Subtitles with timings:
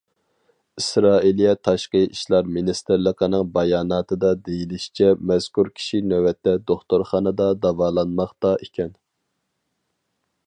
[0.81, 8.97] ئىسرائىلىيە تاشقى ئىشلار مىنىستىرلىقىنىڭ باياناتىدا دېيىلىشىچە مەزكۇر كىشى نۆۋەتتە دوختۇرخانىدا داۋالانماقتا ئىكەن.